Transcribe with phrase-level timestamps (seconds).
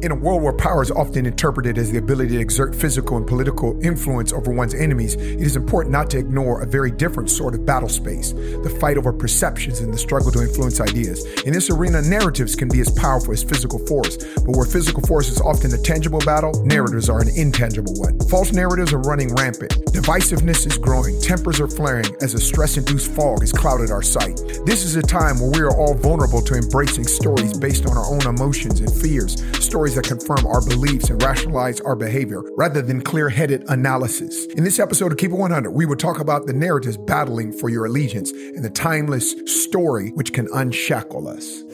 [0.00, 3.26] In a world where power is often interpreted as the ability to exert physical and
[3.26, 7.52] political influence over one's enemies, it is important not to ignore a very different sort
[7.52, 11.24] of battle space the fight over perceptions and the struggle to influence ideas.
[11.42, 15.30] In this arena, narratives can be as powerful as physical force, but where physical force
[15.30, 18.20] is often a tangible battle, narratives are an intangible one.
[18.28, 19.72] False narratives are running rampant.
[19.92, 24.36] Divisiveness is growing, tempers are flaring as a stress induced fog has clouded our sight.
[24.64, 28.06] This is a time where we are all vulnerable to embracing stories based on our
[28.06, 33.00] own emotions and fears, stories that confirm our beliefs and rationalize our behavior rather than
[33.00, 34.46] clear headed analysis.
[34.46, 37.68] In this episode of Keep It 100, we will talk about the narratives battling for
[37.68, 41.64] your allegiance and the timeless story which can unshackle us.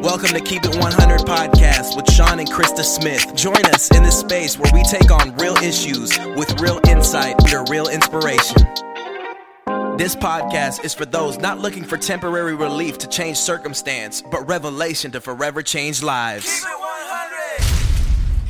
[0.00, 3.34] Welcome to Keep It 100 podcast with Sean and Christa Smith.
[3.34, 7.70] Join us in this space where we take on real issues with real insight under
[7.70, 8.87] real inspiration.
[9.98, 15.10] This podcast is for those not looking for temporary relief to change circumstance, but revelation
[15.10, 16.64] to forever change lives.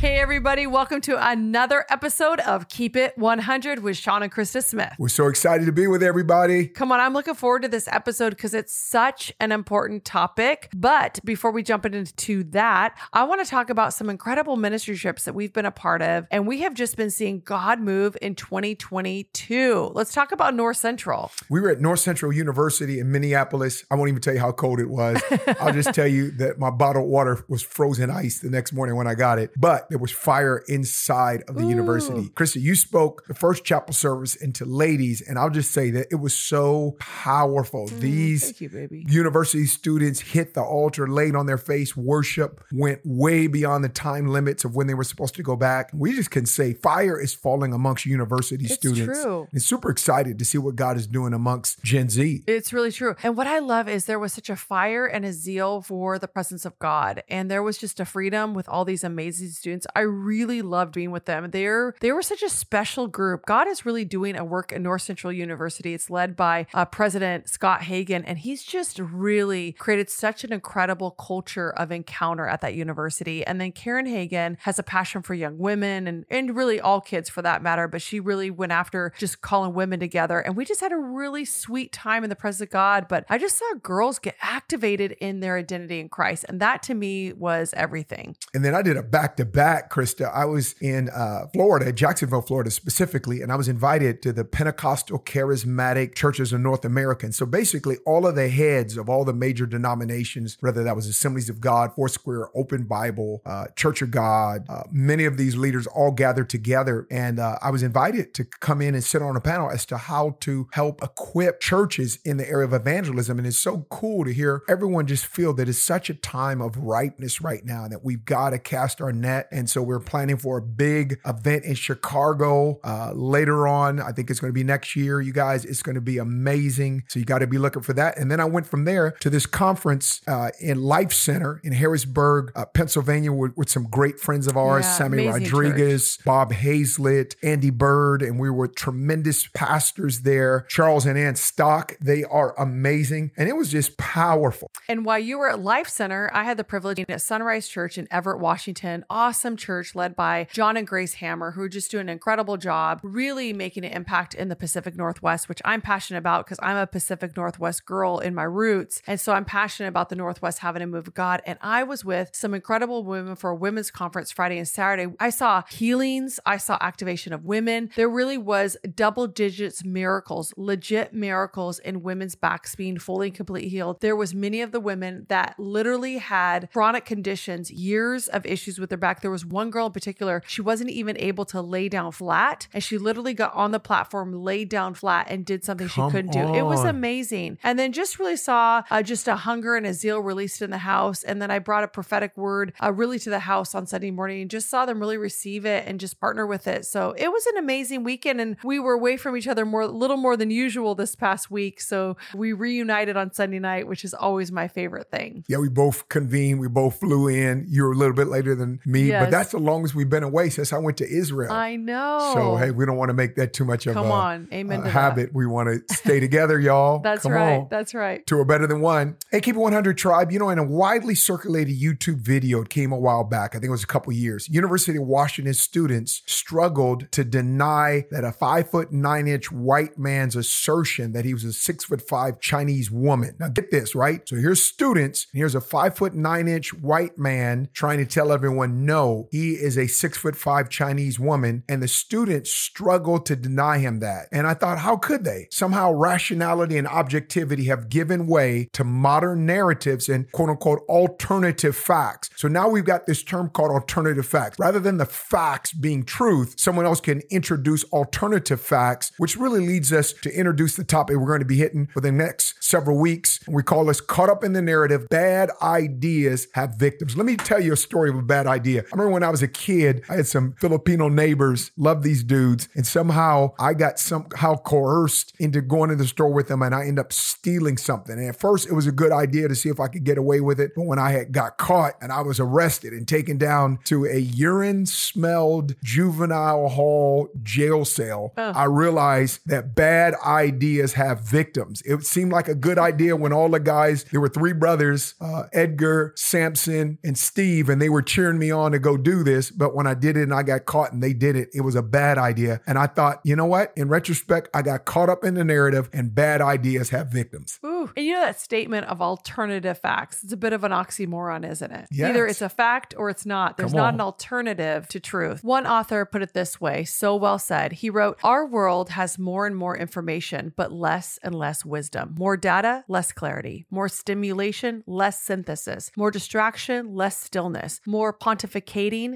[0.01, 4.93] Hey, everybody, welcome to another episode of Keep It 100 with Sean and Christa Smith.
[4.97, 6.69] We're so excited to be with everybody.
[6.69, 10.69] Come on, I'm looking forward to this episode because it's such an important topic.
[10.73, 15.25] But before we jump into that, I want to talk about some incredible ministry trips
[15.25, 16.29] that we've been a part of.
[16.31, 19.91] And we have just been seeing God move in 2022.
[19.97, 21.33] Let's talk about North Central.
[21.51, 23.85] We were at North Central University in Minneapolis.
[23.91, 25.21] I won't even tell you how cold it was.
[25.61, 29.09] I'll just tell you that my bottled water was frozen ice the next morning when
[29.09, 29.51] I got it.
[29.57, 31.71] But there was fire inside of the Ooh.
[31.71, 32.29] university.
[32.31, 36.17] Christa, you spoke the first chapel service into ladies, and I'll just say that it
[36.17, 37.87] was so powerful.
[37.87, 43.01] These Mm, Thank you, university students hit the altar, laid on their face, worship, went
[43.05, 45.91] way beyond the time limits of when they were supposed to go back.
[45.93, 49.01] We just can say fire is falling amongst university students.
[49.01, 49.23] It's students.
[49.23, 49.49] true.
[49.53, 52.45] And super excited to see what God is doing amongst Gen Z.
[52.47, 53.17] It's really true.
[53.23, 56.29] And what I love is there was such a fire and a zeal for the
[56.29, 57.23] presence of God.
[57.29, 59.78] And there was just a freedom with all these amazing students.
[59.95, 61.51] I really loved being with them.
[61.51, 63.47] They're they were such a special group.
[63.47, 65.95] God is really doing a work at North Central University.
[65.95, 71.11] It's led by uh, President Scott Hagan, and he's just really created such an incredible
[71.13, 73.45] culture of encounter at that university.
[73.45, 77.29] And then Karen Hagan has a passion for young women and, and really all kids
[77.29, 80.41] for that matter, but she really went after just calling women together.
[80.41, 83.07] And we just had a really sweet time in the presence of God.
[83.09, 86.45] But I just saw girls get activated in their identity in Christ.
[86.49, 88.37] And that to me was everything.
[88.55, 90.33] And then I did a back to back, Christa.
[90.35, 95.19] I was in uh, Florida, Jacksonville, Florida specifically, and I was invited to the Pentecostal
[95.21, 97.27] Charismatic Churches of North America.
[97.27, 101.07] And so basically, all of the heads of all the major denominations, whether that was
[101.07, 105.87] Assemblies of God, Foursquare, Open Bible, uh, Church of God, uh, many of these leaders
[105.87, 107.07] all gathered together.
[107.11, 109.99] And uh, I was invited to come in and sit on a panel as to
[109.99, 113.39] how to help equip churches in the area of evangelism.
[113.39, 116.77] And it's so cool to hear everyone just feel that it's such a time of
[116.77, 119.49] ripeness right now that we've got to cast our net.
[119.59, 124.01] And so we're planning for a big event in Chicago uh, later on.
[124.01, 125.65] I think it's going to be next year, you guys.
[125.65, 127.03] It's going to be amazing.
[127.09, 128.17] So you got to be looking for that.
[128.19, 132.53] And then I went from there to this conference uh, in Life Center in Harrisburg,
[132.55, 137.71] uh, Pennsylvania, with, with some great friends of ours, Yeah, Sammy Rodriguez, Bob Hazlett, Andy
[137.71, 140.67] Byrd, and we were tremendous pastors there.
[140.69, 143.33] Charles and Ann Stock, they are amazing.
[143.37, 144.71] And it was just powerful.
[144.89, 148.07] And while you were at Life Center, I had the privilege at Sunrise Church in
[148.13, 149.05] Everett, Washington.
[149.11, 153.01] Awesome church led by John and Grace Hammer, who are just doing an incredible job,
[153.03, 156.87] really making an impact in the Pacific Northwest, which I'm passionate about because I'm a
[156.87, 159.03] Pacific Northwest girl in my roots.
[159.07, 161.43] And so I'm passionate about the Northwest having a move of God.
[161.47, 165.13] And I was with some incredible women for a women's conference Friday and Saturday.
[165.21, 167.91] I saw healings, I saw activation of women.
[167.97, 173.69] There really was double digits miracles, legit miracles in women's backs being fully and completely
[173.69, 174.01] healed.
[174.01, 178.91] There was many of the women that literally had chronic conditions, years of issues with
[178.91, 179.21] their back.
[179.21, 182.69] There was one girl in particular, she wasn't even able to lay down flat.
[182.73, 186.13] And she literally got on the platform, laid down flat, and did something Come she
[186.13, 186.55] couldn't do.
[186.55, 187.59] It was amazing.
[187.63, 190.79] And then just really saw uh, just a hunger and a zeal released in the
[190.79, 191.23] house.
[191.23, 194.43] And then I brought a prophetic word uh, really to the house on Sunday morning
[194.43, 196.85] and just saw them really receive it and just partner with it.
[196.87, 198.41] So it was an amazing weekend.
[198.41, 201.51] And we were away from each other more, a little more than usual this past
[201.51, 201.81] week.
[201.81, 205.45] So we reunited on Sunday night, which is always my favorite thing.
[205.49, 206.61] Yeah, we both convened.
[206.61, 207.67] We both flew in.
[207.69, 209.25] You were a little bit later than me, Yes.
[209.25, 211.53] But that's the longest we've been away since I went to Israel.
[211.53, 212.33] I know.
[212.35, 214.49] So hey, we don't want to make that too much of Come a, on.
[214.53, 215.31] Amen a habit.
[215.35, 217.01] We want to stay together, y'all.
[217.01, 217.59] That's Come right.
[217.59, 217.69] on.
[217.71, 218.27] That's right.
[218.27, 219.17] Two are better than one.
[219.31, 222.93] Hey, Keep It 100 Tribe, you know, in a widely circulated YouTube video, it came
[222.93, 227.11] a while back, I think it was a couple years, University of Washington students struggled
[227.13, 231.53] to deny that a five foot nine inch white man's assertion that he was a
[231.53, 233.37] six foot five Chinese woman.
[233.39, 234.27] Now, get this, right?
[234.29, 238.33] So here's students, and here's a five foot nine inch white man trying to tell
[238.33, 241.63] everyone, no, he is a six foot five Chinese woman.
[241.69, 244.29] And the students struggled to deny him that.
[244.33, 245.49] And I thought, how could they?
[245.51, 252.31] Somehow rationality and objectivity have given way to modern narratives and quote unquote alternative facts.
[252.37, 254.59] So now we've got this term called alternative facts.
[254.59, 259.93] Rather than the facts being truth, someone else can introduce alternative facts, which really leads
[259.93, 263.41] us to introduce the topic we're going to be hitting for the next several weeks.
[263.49, 265.09] We call this caught up in the narrative.
[265.09, 267.17] Bad ideas have victims.
[267.17, 268.85] Let me tell you a story of a bad idea.
[268.93, 272.69] I remember when I was a kid, I had some Filipino neighbors, love these dudes,
[272.75, 276.83] and somehow I got somehow coerced into going to the store with them and I
[276.83, 278.19] ended up stealing something.
[278.19, 280.41] And at first it was a good idea to see if I could get away
[280.41, 280.73] with it.
[280.75, 284.19] But when I had got caught and I was arrested and taken down to a
[284.19, 288.55] urine smelled juvenile hall jail cell, Ugh.
[288.57, 291.83] I realized that bad ideas have victims.
[291.83, 295.45] It seemed like a good idea when all the guys, there were three brothers, uh,
[295.53, 299.51] Edgar, Samson, and Steve, and they were cheering me on to go do this.
[299.51, 301.75] But when I did it and I got caught and they did it, it was
[301.75, 302.61] a bad idea.
[302.67, 303.73] And I thought, you know what?
[303.77, 307.59] In retrospect, I got caught up in the narrative and bad ideas have victims.
[307.65, 307.91] Ooh.
[307.97, 310.23] And you know that statement of alternative facts?
[310.23, 311.89] It's a bit of an oxymoron, isn't it?
[311.91, 312.11] Yes.
[312.11, 313.57] Either it's a fact or it's not.
[313.57, 315.43] There's not an alternative to truth.
[315.43, 317.73] One author put it this way, so well said.
[317.73, 322.15] He wrote, Our world has more and more information, but less and less wisdom.
[322.19, 323.67] More data, less clarity.
[323.71, 325.91] More stimulation, less synthesis.
[325.97, 327.81] More distraction, less stillness.
[327.87, 328.13] More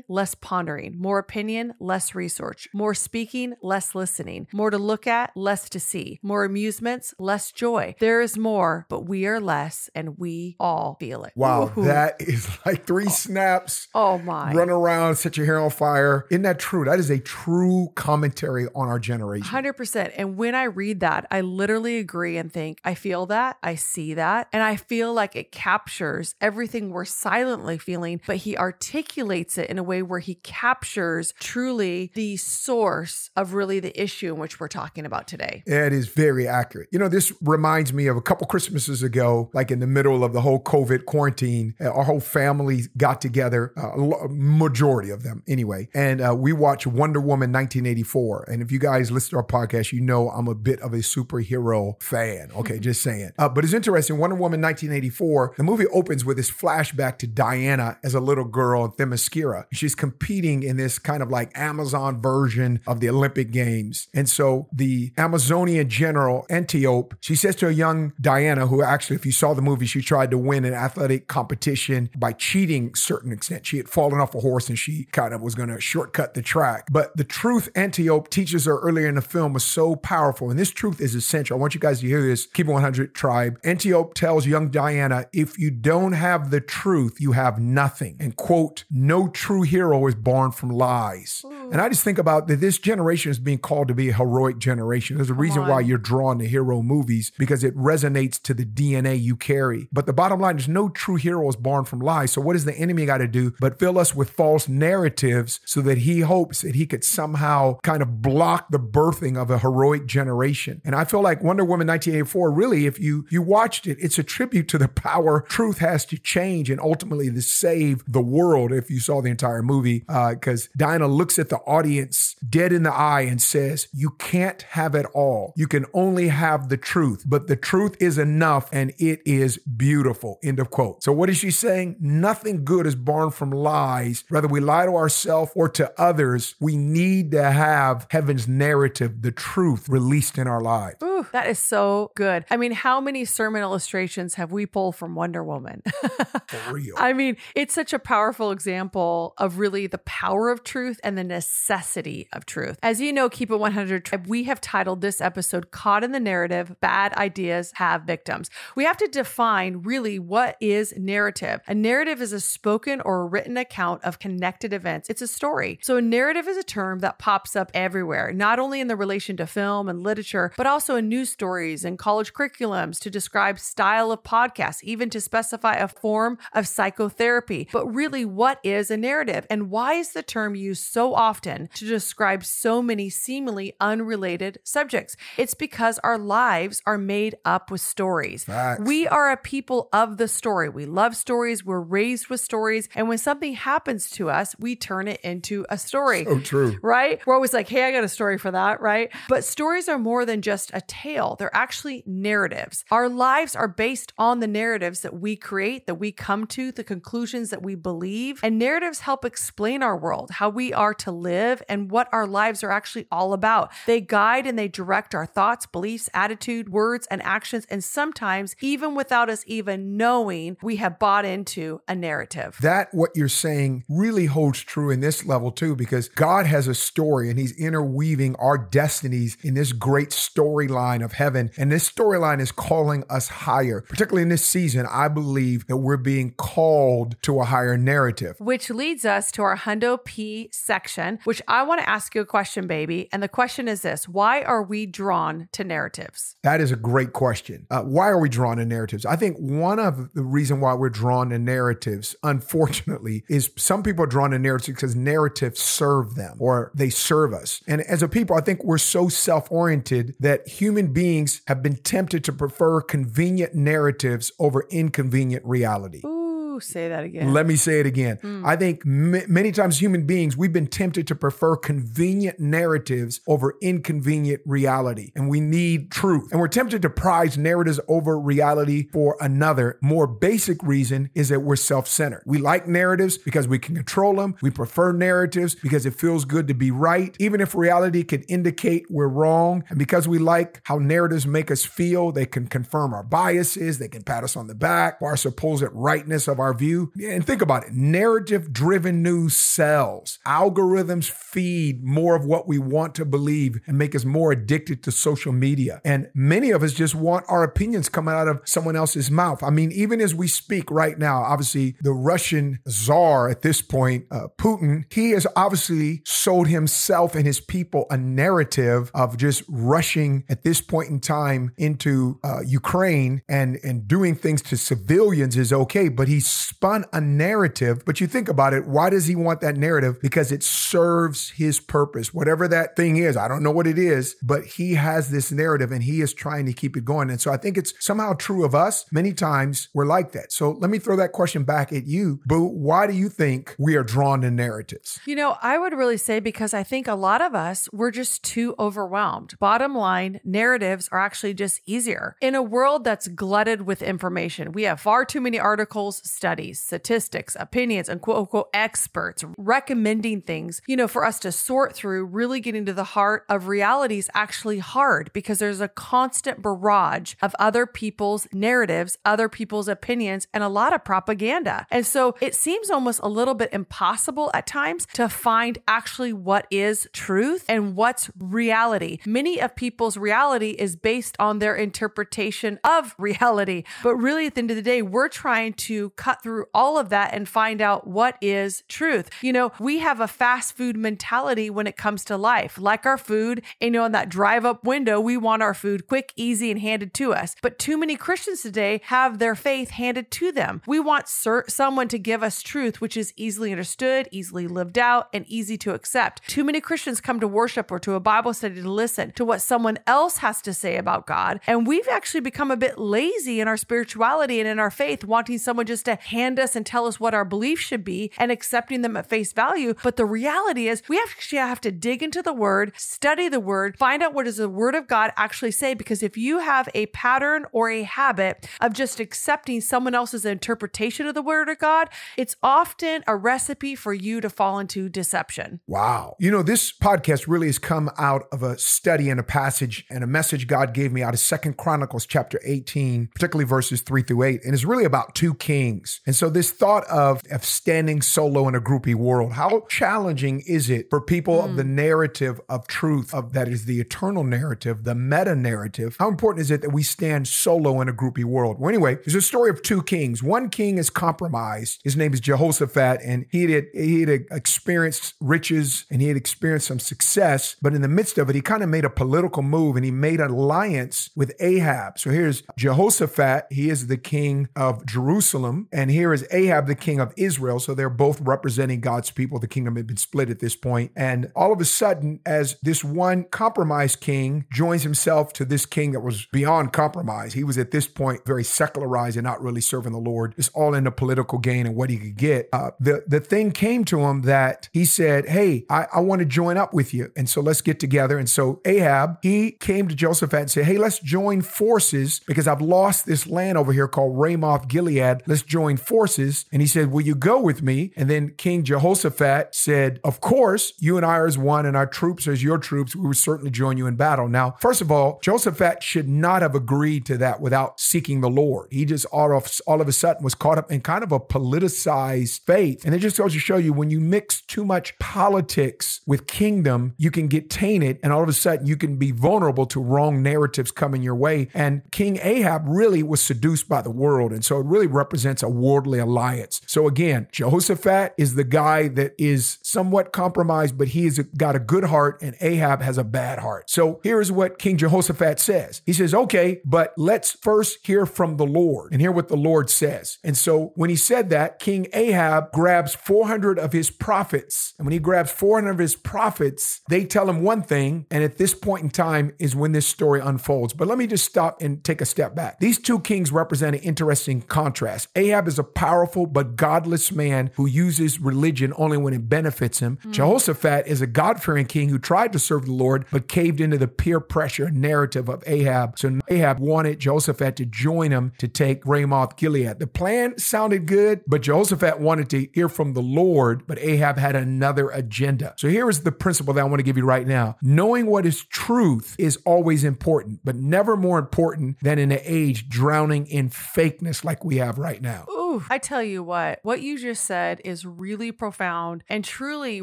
[0.08, 0.98] less pondering.
[0.98, 2.68] More opinion, less research.
[2.74, 4.48] More speaking, less listening.
[4.52, 6.18] More to look at, less to see.
[6.22, 7.94] More amusements, less joy.
[8.00, 11.32] There is more, but we are less, and we all feel it.
[11.36, 11.84] Wow, Ooh.
[11.84, 13.10] that is like three oh.
[13.10, 13.88] snaps.
[13.94, 14.52] Oh my.
[14.52, 16.26] Run around, set your hair on fire.
[16.30, 16.84] Isn't that true?
[16.84, 19.46] That is a true commentary on our generation.
[19.46, 20.12] 100%.
[20.16, 24.14] And when I read that, I literally agree and think, I feel that, I see
[24.14, 29.68] that, and I feel like it captures everything we're silently feeling, but he articulates it
[29.70, 34.60] in a way where he captures truly the source of really the issue in which
[34.60, 35.62] we're talking about today.
[35.66, 36.88] It is very accurate.
[36.92, 40.32] You know, this reminds me of a couple Christmases ago, like in the middle of
[40.32, 41.74] the whole COVID quarantine.
[41.80, 46.52] uh, Our whole family got together, uh, a majority of them anyway, and uh, we
[46.52, 48.44] watched Wonder Woman 1984.
[48.48, 50.98] And if you guys listen to our podcast, you know I'm a bit of a
[50.98, 52.50] superhero fan.
[52.56, 53.30] Okay, just saying.
[53.38, 54.18] Uh, but it's interesting.
[54.18, 58.84] Wonder Woman 1984, the movie opens with this flashback to Diana as a little girl
[58.84, 59.41] in Themyscira.
[59.72, 64.08] She's competing in this kind of like Amazon version of the Olympic Games.
[64.14, 69.26] And so the Amazonian general, Antiope, she says to a young Diana, who actually, if
[69.26, 73.66] you saw the movie, she tried to win an athletic competition by cheating certain extent.
[73.66, 76.42] She had fallen off a horse and she kind of was going to shortcut the
[76.42, 76.88] track.
[76.90, 80.50] But the truth Antiope teaches her earlier in the film was so powerful.
[80.50, 81.56] And this truth is essential.
[81.56, 82.46] I want you guys to hear this.
[82.46, 83.58] Keep it 100 tribe.
[83.64, 88.16] Antiope tells young Diana, if you don't have the truth, you have nothing.
[88.20, 91.44] And quote, no true hero is born from lies.
[91.70, 94.58] And I just think about that this generation is being called to be a heroic
[94.58, 95.16] generation.
[95.16, 99.20] There's a reason why you're drawn to hero movies because it resonates to the DNA
[99.20, 99.88] you carry.
[99.92, 102.32] But the bottom line is no true hero is born from lies.
[102.32, 105.80] So what does the enemy got to do but fill us with false narratives so
[105.82, 110.06] that he hopes that he could somehow kind of block the birthing of a heroic
[110.06, 110.82] generation.
[110.84, 114.22] And I feel like Wonder Woman 1984 really if you you watched it it's a
[114.22, 118.90] tribute to the power truth has to change and ultimately to save the world if
[118.90, 122.92] you saw the entire movie uh, because Diana looks at the audience dead in the
[122.92, 125.52] eye and says you can't have it all.
[125.56, 130.38] You can only have the truth but the truth is enough and it is beautiful.
[130.42, 131.02] End of quote.
[131.02, 131.96] So what is she saying?
[132.00, 134.24] Nothing good is born from lies.
[134.28, 139.32] Whether we lie to ourselves or to others we need to have heaven's narrative the
[139.32, 140.96] truth released in our lives.
[141.02, 142.44] Ooh, that is so good.
[142.50, 145.82] I mean, how many sermon illustrations have we pulled from Wonder Woman?
[146.48, 146.94] for real.
[146.96, 149.01] I mean, it's such a powerful example
[149.38, 152.78] of really the power of truth and the necessity of truth.
[152.82, 156.20] As you know, Keep It 100 Tribe, we have titled this episode Caught in the
[156.20, 158.50] Narrative Bad Ideas Have Victims.
[158.76, 161.60] We have to define really what is narrative.
[161.66, 165.78] A narrative is a spoken or written account of connected events, it's a story.
[165.82, 169.36] So, a narrative is a term that pops up everywhere, not only in the relation
[169.38, 174.12] to film and literature, but also in news stories and college curriculums to describe style
[174.12, 177.68] of podcasts, even to specify a form of psychotherapy.
[177.72, 179.46] But really, what is a narrative?
[179.50, 185.16] And why is the term used so often to describe so many seemingly unrelated subjects?
[185.36, 188.44] It's because our lives are made up with stories.
[188.44, 188.82] Facts.
[188.82, 190.68] We are a people of the story.
[190.68, 192.88] We love stories, we're raised with stories.
[192.94, 196.24] And when something happens to us, we turn it into a story.
[196.24, 196.78] So true.
[196.82, 197.20] Right?
[197.26, 199.10] We're always like, hey, I got a story for that, right?
[199.28, 202.84] But stories are more than just a tale, they're actually narratives.
[202.90, 206.84] Our lives are based on the narratives that we create, that we come to, the
[206.84, 208.40] conclusions that we believe.
[208.42, 212.62] And narratives help explain our world, how we are to live, and what our lives
[212.62, 213.70] are actually all about.
[213.86, 217.66] They guide and they direct our thoughts, beliefs, attitude, words, and actions.
[217.70, 222.58] And sometimes, even without us even knowing, we have bought into a narrative.
[222.60, 226.74] That what you're saying really holds true in this level too, because God has a
[226.74, 231.50] story and He's interweaving our destinies in this great storyline of heaven.
[231.56, 233.82] And this storyline is calling us higher.
[233.88, 238.36] Particularly in this season, I believe that we're being called to a higher narrative.
[238.38, 242.26] Which leads us to our Hundo P section, which I want to ask you a
[242.26, 243.08] question, baby.
[243.12, 246.36] And the question is this Why are we drawn to narratives?
[246.42, 247.66] That is a great question.
[247.70, 249.06] Uh, why are we drawn to narratives?
[249.06, 254.04] I think one of the reason why we're drawn to narratives, unfortunately, is some people
[254.04, 257.62] are drawn to narratives because narratives serve them or they serve us.
[257.66, 262.24] And as a people, I think we're so self-oriented that human beings have been tempted
[262.24, 266.02] to prefer convenient narratives over inconvenient reality.
[266.04, 266.21] Ooh,
[266.60, 267.32] say that again.
[267.32, 268.18] Let me say it again.
[268.20, 268.44] Hmm.
[268.44, 273.56] I think m- many times human beings, we've been tempted to prefer convenient narratives over
[273.60, 275.12] inconvenient reality.
[275.14, 276.30] And we need truth.
[276.32, 281.40] And we're tempted to prize narratives over reality for another more basic reason is that
[281.40, 282.22] we're self centered.
[282.26, 284.36] We like narratives because we can control them.
[284.42, 288.86] We prefer narratives because it feels good to be right, even if reality could indicate
[288.90, 289.64] we're wrong.
[289.68, 293.88] And because we like how narratives make us feel, they can confirm our biases, they
[293.88, 296.92] can pat us on the back for our supposed rightness of our view.
[297.02, 300.18] And think about it narrative driven news sells.
[300.26, 304.92] Algorithms feed more of what we want to believe and make us more addicted to
[304.92, 305.80] social media.
[305.84, 309.42] And many of us just want our opinions coming out of someone else's mouth.
[309.42, 314.06] I mean, even as we speak right now, obviously, the Russian czar at this point,
[314.10, 320.24] uh, Putin, he has obviously sold himself and his people a narrative of just rushing
[320.28, 325.52] at this point in time into uh, Ukraine and, and doing things to civilians is
[325.52, 327.84] okay, but he spun a narrative.
[327.84, 330.00] But you think about it, why does he want that narrative?
[330.00, 333.16] Because it serves his purpose, whatever that thing is.
[333.16, 336.46] I don't know what it is, but he has this narrative and he is trying
[336.46, 337.10] to keep it going.
[337.10, 338.84] And so I think it's somehow true of us.
[338.92, 340.32] Many times we're like that.
[340.32, 342.20] So let me throw that question back at you.
[342.26, 345.00] Boo, why do you think we are drawn to narratives?
[345.06, 348.22] You know, I would really say because I think a lot of us, we're just
[348.22, 349.38] too overwhelmed.
[349.38, 352.16] Bottom line, narratives are actually just easier.
[352.20, 357.36] In a world that's glutted with information, we have far too many articles, studies, statistics,
[357.40, 362.38] opinions, and quote unquote experts recommending things, you know, for us to sort through, really
[362.38, 367.34] getting to the heart of reality is actually hard because there's a constant barrage of
[367.40, 371.66] other people's narratives, other people's opinions, and a lot of propaganda.
[371.72, 376.46] And so it seems almost a little bit impossible at times to find actually what
[376.52, 378.98] is truth and what's reality.
[379.04, 383.64] Many of people's reality is based on their interpretation of reality.
[383.82, 386.88] But really, at the end of the day, we're trying to cut through all of
[386.88, 389.08] that and find out what is truth.
[389.22, 392.98] You know, we have a fast food mentality when it comes to life, like our
[392.98, 393.42] food.
[393.60, 396.92] You know, in that drive up window, we want our food quick, easy, and handed
[396.94, 397.36] to us.
[397.40, 400.62] But too many Christians today have their faith handed to them.
[400.66, 405.08] We want cer- someone to give us truth, which is easily understood, easily lived out,
[405.12, 406.26] and easy to accept.
[406.28, 409.42] Too many Christians come to worship or to a Bible study to listen to what
[409.42, 411.40] someone else has to say about God.
[411.46, 415.38] And we've actually become a bit lazy in our spirituality and in our faith, wanting
[415.38, 418.82] someone just to hand us and tell us what our beliefs should be and accepting
[418.82, 419.74] them at face value.
[419.82, 423.78] But the reality is, we actually have to dig into the word, study the word,
[423.78, 425.74] find out what does the word of God actually say.
[425.74, 431.06] Because if you have a pattern or a habit of just accepting someone else's interpretation
[431.06, 435.60] of the word of God, it's often a recipe for you to fall into deception.
[435.66, 436.16] Wow.
[436.18, 440.02] You know, this podcast really has come out of a study and a passage and
[440.02, 444.22] a message God gave me out of Second Chronicles chapter 18, particularly verses 3 through
[444.22, 444.44] 8.
[444.44, 445.91] And it's really about two kings.
[445.92, 446.06] Kings.
[446.06, 450.70] And so this thought of, of standing solo in a groupie world, how challenging is
[450.70, 451.44] it for people mm.
[451.44, 455.96] of the narrative of truth, of that is the eternal narrative, the meta narrative?
[455.98, 458.58] How important is it that we stand solo in a groupie world?
[458.58, 460.22] Well, anyway, there's a story of two kings.
[460.22, 461.80] One king is compromised.
[461.84, 466.68] His name is Jehoshaphat, and he had he had experienced riches and he had experienced
[466.68, 469.76] some success, but in the midst of it, he kind of made a political move
[469.76, 471.98] and he made an alliance with Ahab.
[471.98, 477.00] So here's Jehoshaphat, he is the king of Jerusalem, and here is Ahab, the king
[477.00, 477.58] of Israel.
[477.60, 479.38] So they're both representing God's people.
[479.38, 480.92] The kingdom had been split at this point.
[480.96, 485.92] And all of a sudden, as this one compromised king joins himself to this king
[485.92, 489.92] that was beyond compromise, he was at this point very secularized and not really serving
[489.92, 490.34] the Lord.
[490.36, 492.48] It's all in the political gain and what he could get.
[492.52, 496.26] Uh, the, the thing came to him that he said, Hey, I, I want to
[496.26, 497.12] join up with you.
[497.16, 498.18] And so let's get together.
[498.18, 502.60] And so Ahab, he came to Joseph and said, Hey, let's join forces because I've
[502.60, 505.22] lost this land over here called Ramoth Gilead.
[505.26, 506.44] Let's join forces.
[506.52, 507.92] And he said, Will you go with me?
[507.96, 511.86] And then King Jehoshaphat said, Of course, you and I are as one, and our
[511.86, 512.94] troops are as your troops.
[512.96, 514.28] We would certainly join you in battle.
[514.28, 518.68] Now, first of all, Jehoshaphat should not have agreed to that without seeking the Lord.
[518.70, 521.20] He just all of, all of a sudden was caught up in kind of a
[521.20, 522.84] politicized faith.
[522.84, 526.94] And it just goes to show you when you mix too much politics with kingdom,
[526.96, 530.22] you can get tainted, and all of a sudden you can be vulnerable to wrong
[530.22, 531.48] narratives coming your way.
[531.54, 534.32] And King Ahab really was seduced by the world.
[534.32, 536.60] And so it really represents a worldly alliance.
[536.66, 541.84] So again, Jehoshaphat is the guy that is somewhat compromised, but he's got a good
[541.84, 543.70] heart, and Ahab has a bad heart.
[543.70, 548.46] So here's what King Jehoshaphat says He says, Okay, but let's first hear from the
[548.46, 550.18] Lord and hear what the Lord says.
[550.24, 554.74] And so when he said that, King Ahab grabs 400 of his prophets.
[554.78, 558.06] And when he grabs 400 of his prophets, they tell him one thing.
[558.10, 560.72] And at this point in time is when this story unfolds.
[560.72, 562.58] But let me just stop and take a step back.
[562.60, 565.08] These two kings represent an interesting contrast.
[565.16, 569.98] Ahab is a powerful but godless man who uses religion only when it benefits him.
[570.04, 570.12] Mm.
[570.12, 573.78] Jehoshaphat is a God fearing king who tried to serve the Lord but caved into
[573.78, 575.98] the peer pressure narrative of Ahab.
[575.98, 579.78] So Ahab wanted Jehoshaphat to join him to take Ramoth Gilead.
[579.78, 584.36] The plan sounded good, but Jehoshaphat wanted to hear from the Lord, but Ahab had
[584.36, 585.54] another agenda.
[585.56, 587.56] So here is the principle that I want to give you right now.
[587.62, 592.68] Knowing what is truth is always important, but never more important than in an age
[592.68, 595.24] drowning in fakeness like we have right now.
[595.34, 595.41] Ooh.
[595.52, 599.82] Ooh, I tell you what, what you just said is really profound and truly,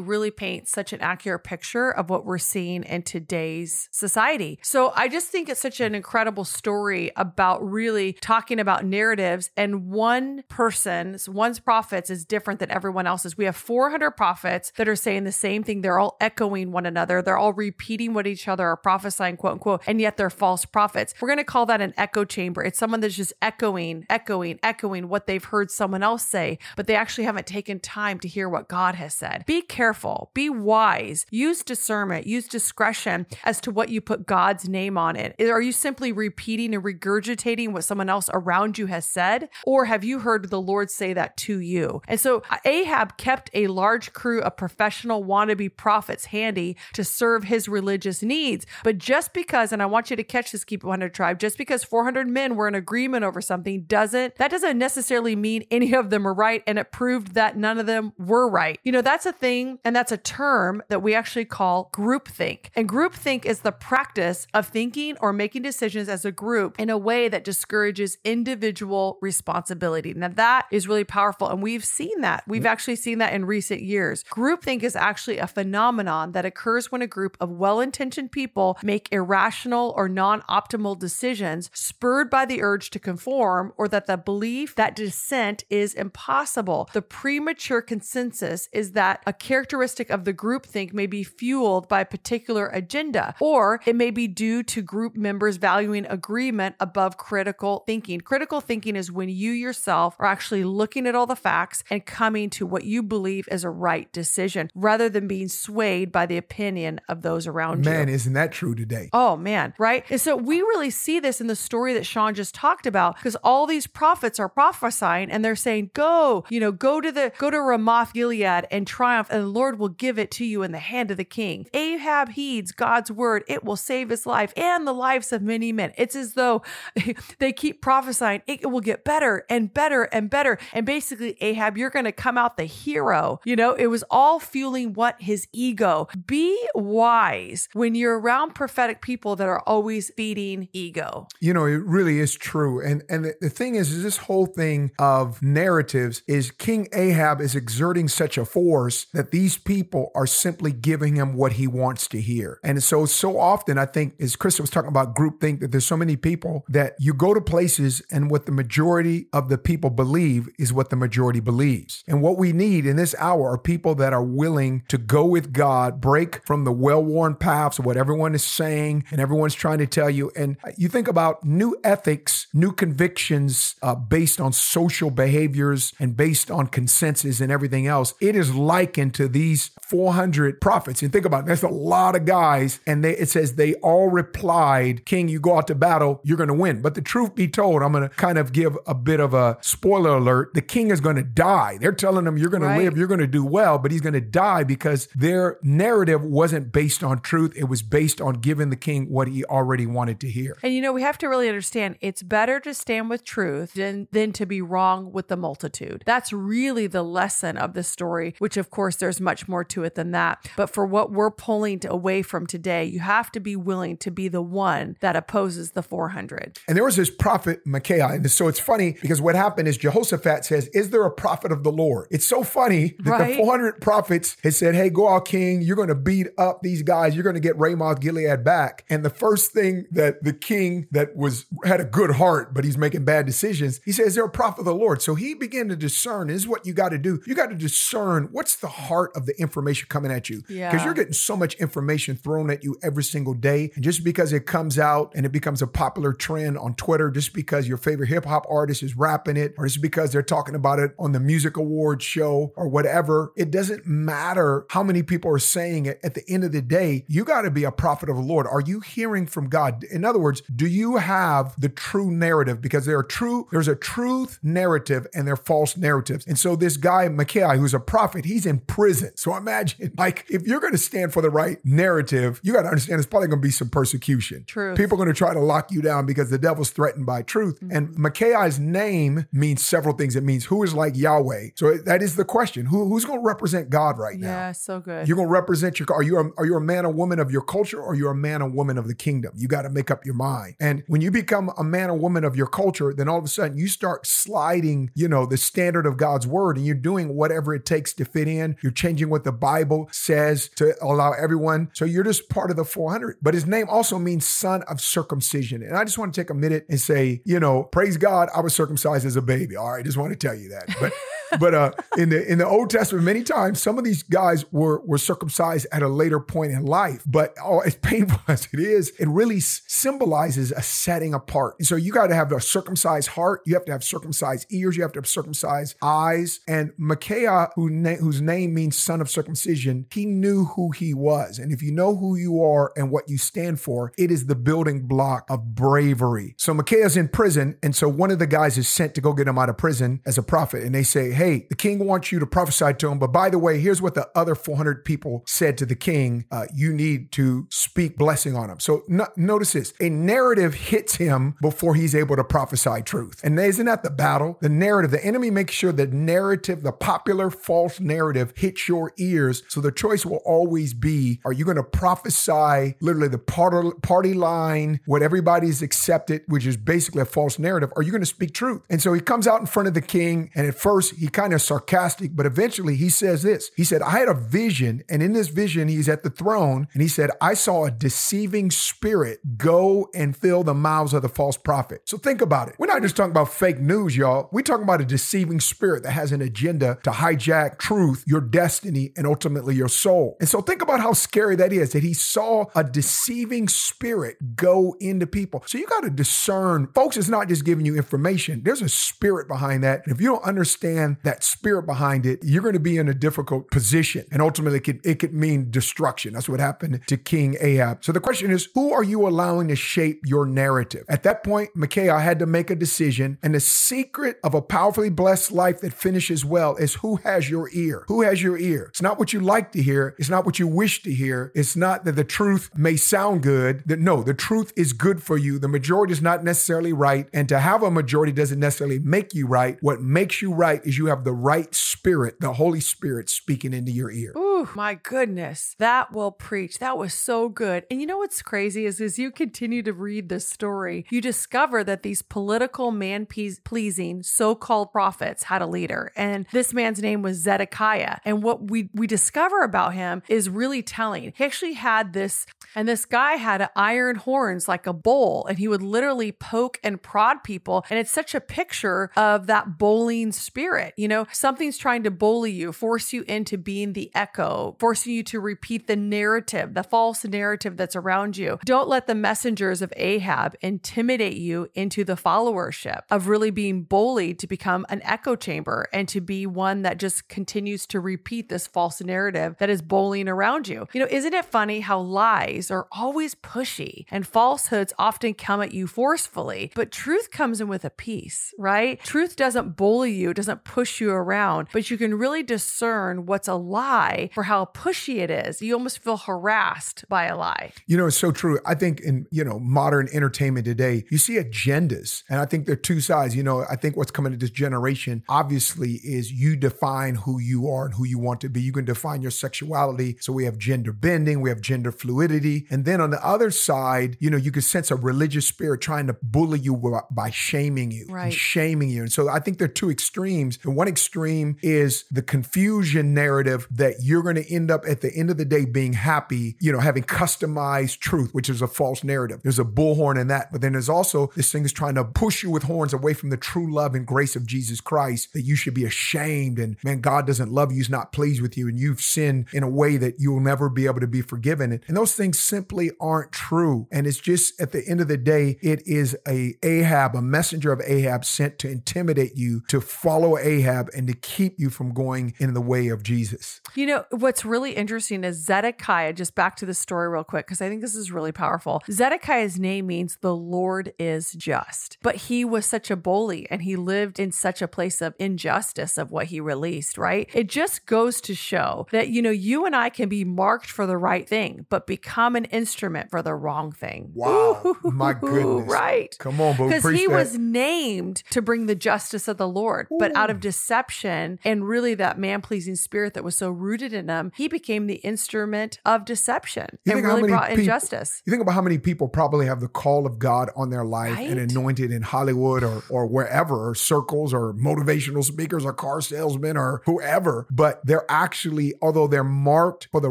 [0.00, 4.58] really paints such an accurate picture of what we're seeing in today's society.
[4.62, 9.86] So I just think it's such an incredible story about really talking about narratives and
[9.88, 13.38] one person's, one's prophets is different than everyone else's.
[13.38, 15.82] We have 400 prophets that are saying the same thing.
[15.82, 17.22] They're all echoing one another.
[17.22, 21.14] They're all repeating what each other are prophesying, quote unquote, and yet they're false prophets.
[21.20, 22.64] We're going to call that an echo chamber.
[22.64, 26.86] It's someone that's just echoing, echoing, echoing what they've heard heard someone else say, but
[26.86, 29.44] they actually haven't taken time to hear what God has said.
[29.46, 34.96] Be careful, be wise, use discernment, use discretion as to what you put God's name
[34.96, 35.38] on it.
[35.38, 39.50] Are you simply repeating and regurgitating what someone else around you has said?
[39.66, 42.00] Or have you heard the Lord say that to you?
[42.08, 47.68] And so Ahab kept a large crew of professional wannabe prophets handy to serve his
[47.68, 48.64] religious needs.
[48.82, 51.84] But just because, and I want you to catch this, keep 100 tribe, just because
[51.84, 56.10] 400 men were in agreement over something doesn't, that doesn't necessarily mean mean any of
[56.10, 56.62] them are right.
[56.66, 58.78] And it proved that none of them were right.
[58.84, 62.66] You know, that's a thing and that's a term that we actually call groupthink.
[62.74, 66.98] And groupthink is the practice of thinking or making decisions as a group in a
[66.98, 70.14] way that discourages individual responsibility.
[70.14, 71.48] Now, that is really powerful.
[71.48, 72.44] And we've seen that.
[72.46, 72.68] We've mm-hmm.
[72.68, 74.24] actually seen that in recent years.
[74.24, 79.08] Groupthink is actually a phenomenon that occurs when a group of well intentioned people make
[79.12, 84.74] irrational or non optimal decisions spurred by the urge to conform or that the belief
[84.74, 85.39] that dissent
[85.70, 86.88] is impossible.
[86.92, 92.04] The premature consensus is that a characteristic of the groupthink may be fueled by a
[92.04, 98.20] particular agenda, or it may be due to group members valuing agreement above critical thinking.
[98.20, 102.50] Critical thinking is when you yourself are actually looking at all the facts and coming
[102.50, 107.00] to what you believe is a right decision rather than being swayed by the opinion
[107.08, 107.98] of those around man, you.
[107.98, 109.08] Man, isn't that true today?
[109.12, 110.04] Oh, man, right?
[110.10, 113.36] And so we really see this in the story that Sean just talked about because
[113.36, 117.50] all these prophets are prophesying and they're saying, Go, you know, go to the go
[117.50, 120.78] to Ramoth Gilead and triumph, and the Lord will give it to you in the
[120.78, 121.66] hand of the king.
[121.74, 125.92] Ahab heeds God's word, it will save his life and the lives of many men.
[125.96, 126.62] It's as though
[127.38, 130.58] they keep prophesying, it will get better and better and better.
[130.72, 133.40] And basically, Ahab, you're gonna come out the hero.
[133.44, 136.08] You know, it was all fueling what his ego.
[136.26, 141.26] Be wise when you're around prophetic people that are always feeding ego.
[141.40, 142.84] You know, it really is true.
[142.84, 146.88] And and the, the thing is, is this whole thing of of narratives is King
[146.92, 151.66] Ahab is exerting such a force that these people are simply giving him what he
[151.66, 152.58] wants to hear.
[152.64, 155.96] And so, so often, I think, as Christa was talking about groupthink, that there's so
[155.96, 160.48] many people that you go to places and what the majority of the people believe
[160.58, 162.02] is what the majority believes.
[162.08, 165.52] And what we need in this hour are people that are willing to go with
[165.52, 169.78] God, break from the well worn paths of what everyone is saying and everyone's trying
[169.78, 170.30] to tell you.
[170.34, 176.50] And you think about new ethics, new convictions uh, based on social behaviors and based
[176.50, 178.12] on consensus and everything else.
[178.20, 181.02] It is likened to these 400 prophets.
[181.02, 182.80] And think about it, that's a lot of guys.
[182.86, 186.48] And they, it says they all replied, King, you go out to battle, you're going
[186.48, 186.82] to win.
[186.82, 189.56] But the truth be told, I'm going to kind of give a bit of a
[189.60, 190.54] spoiler alert.
[190.54, 191.78] The king is going to die.
[191.80, 192.78] They're telling him you're going right.
[192.78, 196.24] to live, you're going to do well, but he's going to die because their narrative
[196.24, 197.52] wasn't based on truth.
[197.56, 200.56] It was based on giving the king what he already wanted to hear.
[200.62, 204.08] And you know, we have to really understand it's better to stand with truth than,
[204.10, 206.02] than to be wrong with the multitude.
[206.06, 209.94] That's really the lesson of the story, which of course there's much more to it
[209.94, 210.48] than that.
[210.56, 214.28] But for what we're pulling away from today, you have to be willing to be
[214.28, 216.58] the one that opposes the 400.
[216.68, 218.08] And there was this prophet Micaiah.
[218.08, 221.62] And so it's funny because what happened is Jehoshaphat says, Is there a prophet of
[221.62, 222.08] the Lord?
[222.10, 223.28] It's so funny that right?
[223.30, 225.62] the 400 prophets had said, Hey, go out, king.
[225.62, 227.14] You're going to beat up these guys.
[227.14, 228.84] You're going to get Ramoth Gilead back.
[228.88, 232.78] And the first thing that the king that was had a good heart, but he's
[232.78, 235.02] making bad decisions, he says, They're a prophet of the Lord.
[235.02, 236.28] So he began to discern.
[236.28, 237.20] This is what you got to do.
[237.26, 240.38] You got to discern what's the heart of the information coming at you.
[240.38, 240.84] Because yeah.
[240.84, 243.70] you're getting so much information thrown at you every single day.
[243.74, 247.34] And just because it comes out and it becomes a popular trend on Twitter, just
[247.34, 250.78] because your favorite hip hop artist is rapping it, or just because they're talking about
[250.78, 255.38] it on the music awards show or whatever, it doesn't matter how many people are
[255.38, 256.00] saying it.
[256.02, 258.46] At the end of the day, you got to be a prophet of the Lord.
[258.46, 259.84] Are you hearing from God?
[259.84, 262.60] In other words, do you have the true narrative?
[262.62, 266.26] Because there are true, there's a truth narrative and there are false narratives.
[266.26, 269.12] And so this guy, Micaiah, who's a prophet, he's in prison.
[269.16, 272.68] So imagine, like, if you're going to stand for the right narrative, you got to
[272.68, 274.44] understand it's probably going to be some persecution.
[274.46, 274.74] True.
[274.74, 277.60] People are going to try to lock you down because the devil's threatened by truth.
[277.60, 277.76] Mm-hmm.
[277.76, 280.16] And Micaiah's name means several things.
[280.16, 281.50] It means who is like Yahweh.
[281.56, 282.66] So that is the question.
[282.66, 284.28] Who, who's going to represent God right now?
[284.28, 285.08] Yeah, so good.
[285.08, 287.30] You're going to represent your, are you, a, are you a man or woman of
[287.30, 289.32] your culture or you're a man or woman of the kingdom?
[289.36, 290.56] You got to make up your mind.
[290.60, 293.28] And when you become a man or woman of your culture, then all of a
[293.28, 297.54] sudden you start sliding, you know, the standard of God's word and you're doing whatever
[297.54, 298.56] it takes to fit in.
[298.62, 301.70] You're changing what the Bible says to allow everyone.
[301.74, 303.18] So you're just part of the 400.
[303.22, 305.62] But his name also means son of circumcision.
[305.62, 308.40] And I just want to take a minute and say, you know, praise God, I
[308.40, 309.56] was circumcised as a baby.
[309.56, 310.68] All right, just want to tell you that.
[310.80, 310.92] But
[311.38, 314.80] but uh, in the in the Old Testament, many times some of these guys were
[314.84, 317.02] were circumcised at a later point in life.
[317.06, 321.56] But oh, as painful as it is, it really symbolizes a setting apart.
[321.58, 323.42] And so you got to have a circumcised heart.
[323.46, 324.76] You have to have circumcised ears.
[324.76, 326.40] You have to have circumcised eyes.
[326.48, 331.38] And Micaiah, who na- whose name means son of circumcision, he knew who he was.
[331.38, 334.34] And if you know who you are and what you stand for, it is the
[334.34, 336.34] building block of bravery.
[336.38, 339.28] So Micaiah's in prison, and so one of the guys is sent to go get
[339.28, 340.62] him out of prison as a prophet.
[340.62, 342.98] And they say, hey, the king wants you to prophesy to him.
[342.98, 346.46] But by the way, here's what the other 400 people said to the king uh,
[346.54, 348.58] you need to speak blessing on him.
[348.58, 353.20] So no, notice this a narrative hits him before he's able to prophesy truth.
[353.22, 354.38] And isn't that the battle?
[354.40, 359.42] The narrative, the enemy makes sure the narrative, the popular false narrative hits your ears.
[359.48, 364.80] So the choice will always be are you going to prophesy literally the party line,
[364.86, 367.70] what everybody's accepted, which is basically a false narrative?
[367.76, 368.62] Are you going to speak truth?
[368.70, 371.32] And so he comes out in front of the king, and at first he kind
[371.32, 373.50] of sarcastic, but eventually he says this.
[373.56, 376.82] He said, I had a vision, and in this vision, he's at the throne, and
[376.82, 381.36] he said, I saw a deceiving spirit go and fill the mouths of the false
[381.36, 381.82] prophet.
[381.84, 382.56] So think about it.
[382.58, 384.28] We're not just talking about fake news, y'all.
[384.32, 388.92] We're talking about a deceiving spirit that has an agenda to hijack truth, your destiny,
[388.96, 390.16] and ultimately your soul.
[390.20, 394.76] And so think about how scary that is that he saw a deceiving spirit go
[394.80, 395.42] into people.
[395.46, 399.28] So you got to discern, folks, it's not just giving you information, there's a spirit
[399.28, 399.82] behind that.
[399.84, 402.94] And if you don't understand that spirit behind it, you're going to be in a
[402.94, 404.06] difficult position.
[404.10, 406.14] And ultimately, it could, it could mean destruction.
[406.14, 407.84] That's what happened to King Ahab.
[407.84, 410.84] So the question is, who are you allowing to shape your narrative?
[410.88, 413.18] At that point, Micaiah had to make a decision.
[413.22, 417.48] And the secret of a powerfully blessed life that finishes well is who has your
[417.52, 417.84] ear?
[417.88, 418.66] Who has your ear?
[418.70, 419.94] It's not what you like to hear.
[419.98, 421.32] It's not what you wish to hear.
[421.34, 423.62] It's not that the truth may sound good.
[423.66, 425.38] That no, the truth is good for you.
[425.38, 427.08] The majority is not necessarily right.
[427.12, 429.58] And to have a majority doesn't necessarily make you right.
[429.60, 433.70] What makes you right is you have the right spirit, the Holy Spirit speaking into
[433.70, 434.14] your ear.
[434.16, 435.54] Ooh Whew, my goodness.
[435.58, 436.60] That will preach.
[436.60, 437.66] That was so good.
[437.70, 441.62] And you know what's crazy is as you continue to read this story, you discover
[441.64, 445.92] that these political man pleasing so-called prophets had a leader.
[445.94, 447.98] And this man's name was Zedekiah.
[448.06, 451.12] And what we we discover about him is really telling.
[451.14, 452.24] He actually had this
[452.54, 456.82] and this guy had iron horns like a bull and he would literally poke and
[456.82, 460.72] prod people and it's such a picture of that bullying spirit.
[460.78, 465.02] You know, something's trying to bully you, force you into being the echo, forcing you
[465.04, 468.38] to repeat the narrative, the false narrative that's around you.
[468.44, 474.18] Don't let the messengers of Ahab intimidate you into the followership of really being bullied
[474.18, 478.46] to become an echo chamber and to be one that just continues to repeat this
[478.46, 480.66] false narrative that is bullying around you.
[480.72, 485.52] You know, isn't it funny how lies are always pushy and falsehoods often come at
[485.52, 488.80] you forcefully, but truth comes in with a peace, right?
[488.82, 493.34] Truth doesn't bully you, doesn't push you around, but you can really discern what's a
[493.34, 495.40] lie for how pushy it is.
[495.40, 497.52] You almost feel harassed by a lie.
[497.66, 498.38] You know, it's so true.
[498.44, 502.02] I think in, you know, modern entertainment today, you see agendas.
[502.10, 503.16] And I think there are two sides.
[503.16, 507.48] You know, I think what's coming to this generation, obviously, is you define who you
[507.48, 508.42] are and who you want to be.
[508.42, 509.96] You can define your sexuality.
[510.00, 512.46] So we have gender bending, we have gender fluidity.
[512.50, 515.86] And then on the other side, you know, you can sense a religious spirit trying
[515.86, 518.12] to bully you by shaming you right.
[518.12, 518.82] shaming you.
[518.82, 520.38] And so I think there are two extremes.
[520.44, 524.92] And one extreme is the confusion narrative that you're going to end up at the
[524.94, 528.84] end of the day being happy, you know, having customized truth, which is a false
[528.84, 529.20] narrative.
[529.22, 530.32] There's a bullhorn in that.
[530.32, 533.10] But then there's also this thing is trying to push you with horns away from
[533.10, 536.80] the true love and grace of Jesus Christ that you should be ashamed and man,
[536.80, 539.76] God doesn't love you, he's not pleased with you, and you've sinned in a way
[539.76, 541.60] that you'll never be able to be forgiven.
[541.66, 543.66] And those things simply aren't true.
[543.70, 547.52] And it's just at the end of the day, it is a Ahab, a messenger
[547.52, 552.14] of Ahab sent to intimidate you, to follow Ahab and to keep you from going
[552.18, 553.40] in the way of Jesus.
[553.54, 557.40] You know, what's really interesting is Zedekiah, just back to the story real quick, because
[557.40, 558.62] I think this is really powerful.
[558.70, 563.56] Zedekiah's name means the Lord is just, but he was such a bully and he
[563.56, 567.08] lived in such a place of injustice of what he released, right?
[567.12, 570.66] It just goes to show that, you know, you and I can be marked for
[570.66, 573.90] the right thing, but become an instrument for the wrong thing.
[573.94, 574.40] Wow.
[574.44, 575.50] Ooh, my goodness.
[575.50, 575.94] Right.
[575.98, 576.94] Come on, Because he that.
[576.94, 579.76] was named to bring the justice of the Lord, Ooh.
[579.78, 583.79] but out of deception and really that man pleasing spirit that was so rooted in
[583.88, 588.02] him, he became the instrument of deception you and really brought people, injustice.
[588.04, 590.96] You think about how many people probably have the call of God on their life
[590.96, 591.10] right?
[591.10, 596.36] and anointed in Hollywood or, or wherever, or circles or motivational speakers or car salesmen
[596.36, 599.90] or whoever, but they're actually, although they're marked for the